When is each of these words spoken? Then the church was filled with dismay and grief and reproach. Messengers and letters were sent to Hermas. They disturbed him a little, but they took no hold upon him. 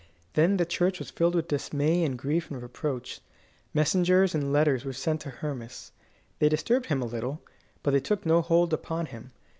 Then 0.33 0.57
the 0.57 0.65
church 0.65 0.97
was 0.97 1.11
filled 1.11 1.35
with 1.35 1.47
dismay 1.47 2.03
and 2.03 2.17
grief 2.17 2.49
and 2.49 2.59
reproach. 2.59 3.21
Messengers 3.71 4.33
and 4.33 4.51
letters 4.51 4.83
were 4.83 4.93
sent 4.93 5.21
to 5.21 5.29
Hermas. 5.29 5.91
They 6.39 6.49
disturbed 6.49 6.87
him 6.87 7.03
a 7.03 7.05
little, 7.05 7.39
but 7.83 7.91
they 7.91 7.99
took 7.99 8.25
no 8.25 8.41
hold 8.41 8.73
upon 8.73 9.05
him. 9.05 9.31